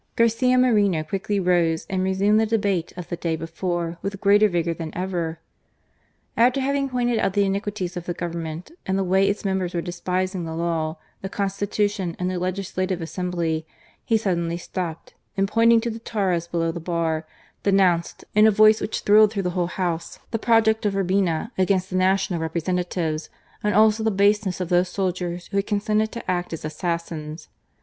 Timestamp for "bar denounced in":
16.79-18.47